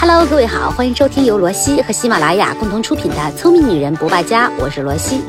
[0.00, 5.20] Hello，各位好，欢迎收听由罗西和喜马拉雅共同出品的《聪明女人不败家》，我是罗西。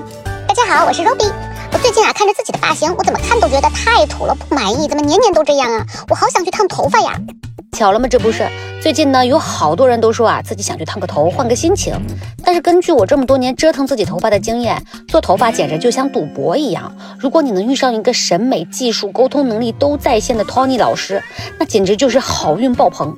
[0.48, 1.30] 大家好，我是 Robbie。
[1.74, 4.88] 我最近啊，看着自己的发型，我怎么看都觉得太土了，不满意。
[4.88, 5.86] 怎么年年都这样啊？
[6.08, 7.12] 我好想去烫头发呀！
[7.74, 8.08] 巧了吗？
[8.08, 8.48] 这不是
[8.82, 11.94] 最近呢，有好多人都说啊，自己想去烫个头，换个心情。
[12.42, 16.96] 但是根据我这么多年折腾自己头发的经验，做头发简直就像赌博一样。
[17.20, 21.22] 如果你能遇上一个审美、技术、沟通能力都在线的 Tony 老师，
[21.60, 23.16] 那简直就是好运爆棚。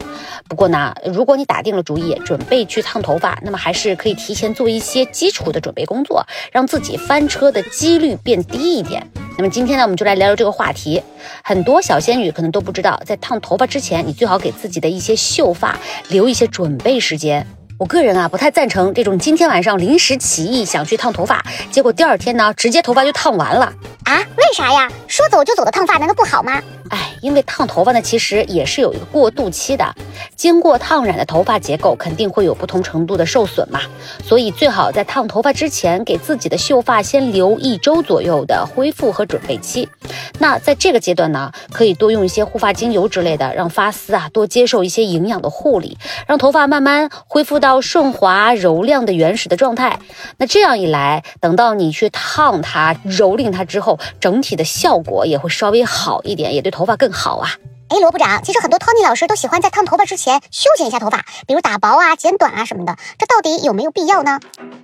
[0.53, 9.03] 不过呢，如果你打定了主意准备去烫头发，那么还是可以提前做一些基础的准备工作，让自己翻车的几率变低一点。
[9.35, 11.01] 那么今天呢，我们就来聊聊这个话题。
[11.43, 15.75] 很多小仙女可能都不知道，在烫头发之前，你最好给自己的一些秀发
[16.09, 17.47] 留一些准备时间。
[17.79, 23.73] 我个人啊，不太赞成这种今天晚上临时起意想去烫头发，结果第二天呢，直接头发就烫完了
[24.03, 24.19] 啊？
[24.37, 24.87] 为啥呀？
[25.07, 26.61] 说走就走的烫发难道不好吗？
[26.91, 29.95] 哎，因为烫头发呢，其实也是有一个过渡期的。
[30.35, 33.81] 经过烫染的头发结构肯定会有不同程度的受损嘛，
[34.23, 39.89] 所以最好在烫头发之前，给自己的秀发先留一周左右的恢复和准备期。
[40.37, 49.97] 那在这个阶段呢，可以多用一些护发精油之类的，让发丝啊多接受一些营养的护理，让头发慢慢恢复到顺滑柔亮的原始的状态。
[50.37, 56.83] 那这样一来，等到你去烫它、蹂躏它之后，整体的效果也会稍微好一点，也对头。
[56.83, 57.51] 发更好啊！
[57.89, 64.39] 哎，罗部长，其实很多托尼老师都喜欢在烫头发之前修剪一下头发，比如打薄啊、剪短啊什么的，这到底有没有必要呢？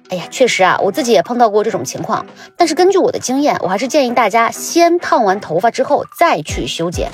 [0.09, 2.25] 哎呀，确实啊，我自己也碰到过这种情况。
[2.57, 7.11] 但是根据我的经验，我还是建议大家先烫完头发之后再去修剪，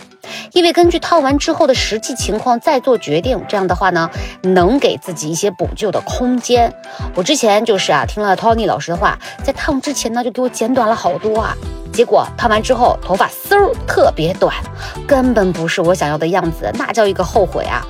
[0.54, 4.10] 因为根据烫完之后的实际情况再做决定，这样的话呢，
[4.44, 6.74] 能给自己一些补救的空间。
[7.14, 11.54] 我之前就是啊，听了 Tony 老师的话，在烫之前呢，就给我剪短了好多啊。
[11.92, 14.54] 结果烫完之后，头发嗖特别短，
[15.06, 17.86] 根本不是我想要的样子，那叫一个后悔啊！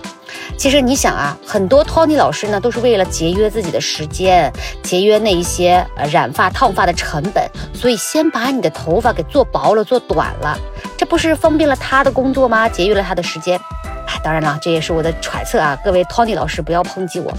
[0.57, 10.57] 其实你想啊，很多 Tony 老师呢，都是为了节约自己的时间，节约那一些呃染发烫发的成本，所以先把你的头发给做薄了、做短了，
[10.97, 12.67] 这不是方便了他的工作吗？
[12.67, 13.59] 节约了他的时间。
[14.07, 17.31] 哎，当然了，这也是我的揣测啊，各位 Tony 老师不要抨击我。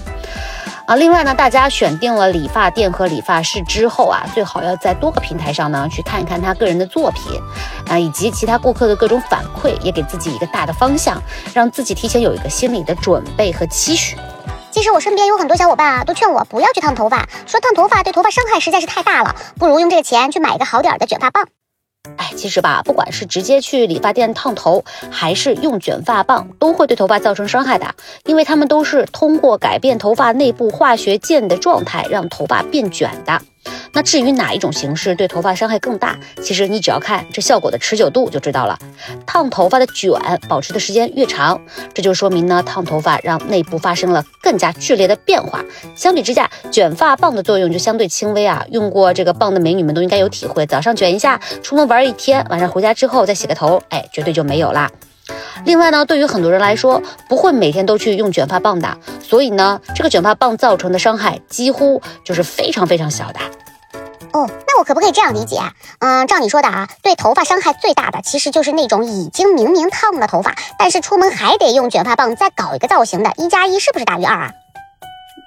[0.87, 7.37] 啊，另外呢，大家选定了理发店和理发师之后啊，最好要在多个平台上呢去看一看他个人的作品，
[7.89, 11.21] 啊，以及其他顾客的各种反馈，也给自己一个大的方向，
[11.53, 14.15] 让自己提前有一个心理的准备和期许。
[14.71, 21.49] 其实我身边有很多小伙伴啊，都劝我不要去烫头发，说烫头发对头发伤害实在是太大了，不如用这个钱去买一个好点的卷发棒。
[22.17, 27.95] 哎，其实吧，不管是直接去理发店烫头，还是用卷发棒，都会对头发造成伤害的，
[28.25, 33.41] 因为它们都是通过改变头发内部化学键的状态，让头发变卷的。
[33.97, 38.77] 那至于哪一种形式对头发伤害更大，其实你只要看这效果的持久度就知道了。
[39.25, 40.11] 烫头发的卷
[40.47, 41.59] 保持的时间越长，
[41.95, 45.65] 这就说明呢，烫头发让内部发生了更加剧烈的变化。
[45.95, 48.63] 相比之下，卷发棒的作用就相对轻微啊。
[48.69, 54.91] 用过这个棒的美女们都应该有体会，早上卷一下，出门玩一天，晚上回家之后再洗个头，哎，绝对就没有啦。
[55.65, 63.39] 另外呢，对于很多人来说，不会每天都去用卷发棒的，所以呢，这个卷发棒造成的伤害几乎就是非常非常小的。
[64.37, 65.59] 哦，那我可不可以这样理解？
[65.97, 74.51] 嗯，照你说的啊，对头发伤害最大的，其实就是那种已经明明烫了头发，但是出门还得用卷发棒再搞一个造型的，一加一是不是大于二啊？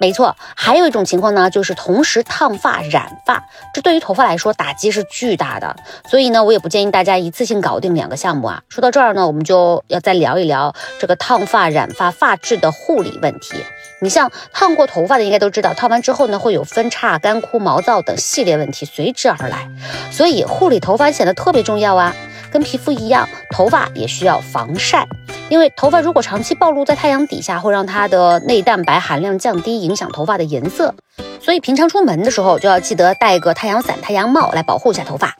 [0.01, 3.41] 没错，还有一种情况呢，就是同时烫发染发，
[3.73, 5.75] 这对于头发来说打击是巨大的。
[6.09, 8.61] 所以呢，我也不建议大家一次性搞定两个项目啊。
[8.67, 13.63] 说到这儿呢，我们就要再聊一聊这个烫发染发发质的护理问题。
[14.01, 19.69] 你像烫过头发的，应该都知道，烫完之后呢，会有分叉、干枯、毛躁等系列问题随之而来，
[20.09, 22.13] 所以护理头发显得特别重要啊。
[22.51, 25.07] 跟皮肤一样，头发也需要防晒，
[25.47, 30.93] 因为头发如果长期暴露在太阳底下，会让它的内蛋白含量降低，影响头发的颜色。
[31.39, 35.33] 所以平常出门的时候就要记得带个太阳伞、太阳帽来保护一下头发。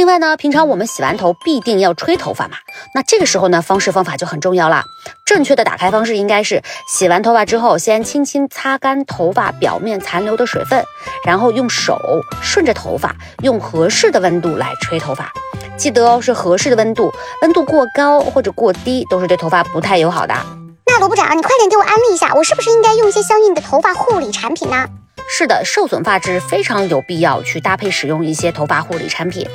[0.00, 2.56] 另外呢，平常我们洗完头必定要吹头发嘛，
[2.94, 4.82] 那这个时候呢，方式方法就很重要啦。
[5.26, 10.82] 正确的打开方式应该是洗完头发之后，先轻轻擦干头发表面残留的水分，
[11.26, 12.00] 然后用手
[12.40, 15.30] 顺着头发，用合适的温度来吹头发。
[15.76, 20.34] 记得哦，是合适的温度，温度过高或者过低都是对头发不太友好的。
[20.86, 24.86] 那罗部长，你快点给我安利一下，我是不是应该用一些相应的头发护理产品呢？
[25.32, 29.46] 是的，受损发质非常有必要去搭配使用一些头发护理产品。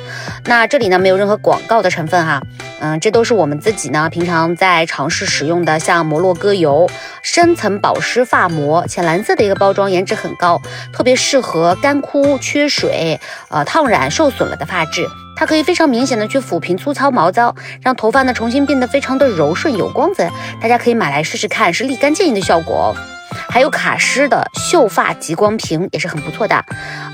[0.46, 2.42] 那这里呢没有任何广告的成分哈，
[2.80, 6.88] 嗯，这都是我们自己呢平常在尝试使用的，像摩洛哥油
[7.22, 10.60] 深层保湿发膜，浅蓝色的一个包装，颜值很高，
[10.92, 15.06] 特别适合干枯、缺水、呃烫染受损了的发质。
[15.36, 20.28] 它可以非常明显的去抚平粗糙毛躁，让头发呢重新变得非常的柔顺有光泽。
[20.60, 23.15] 大家可以买来试试看，是立竿见影的效果哦。
[23.48, 26.64] 还有卡诗的秀发极光瓶也是很不错的。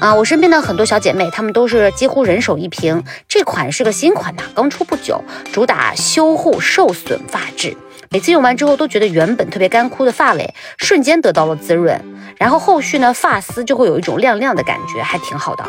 [0.01, 3.03] 啊，我身边的很多小姐妹，她们都是几乎人手一瓶。
[3.29, 5.23] 这款是个新款呐，刚出不久，
[5.53, 7.77] 主打修护受损发质。
[8.11, 11.99] 每次用完之后，都觉得原本特别干枯的发尾瞬间得到了滋润，
[12.37, 15.65] 然后后续呢，发丝就会有一种亮亮的感觉，还挺好的。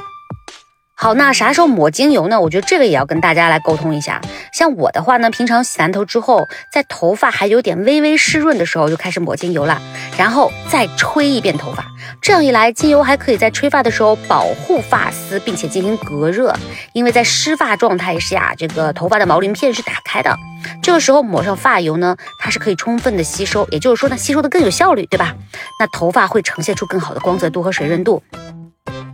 [1.04, 2.40] 好，那啥时候抹精油呢？
[2.40, 4.22] 我觉得这个也要跟大家来沟通一下。
[4.54, 9.82] 像我的话呢，平常洗完头之后，在头发还有点微微湿润的时候就开始抹精油了，
[10.18, 11.84] 然后再吹一遍头发。
[12.22, 16.56] 这样一来，精油还可以在吹发的时候保护发丝，并且进行隔热。
[16.94, 20.34] 因为在湿发状态下，这个头发的毛鳞片是打开的，
[20.82, 25.36] 这个时候抹上发油呢，它是可以充分的吸收，也就是说呢，吸收的更有效率，对吧？
[25.82, 28.24] 那头发会呈现出更好的光泽度和水润度。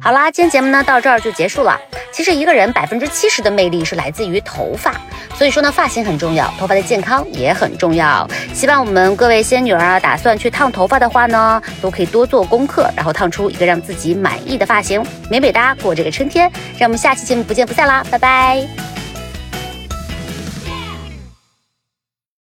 [0.01, 1.77] 好啦，今天节目呢到这儿就结束了。
[2.11, 4.93] 其实一个人百分之七十的魅力是来自于头发，
[5.35, 8.27] 所以说呢，发型很重要，头发的健康也很重要。
[8.53, 16.49] 希望我们各位仙女儿啊，打算去烫头发的话呢，都可以多做功课，然后烫出一个让自己满意的发型，美美哒过这个春天。
[16.77, 18.98] 让我们下期节目不见不散啦，拜拜。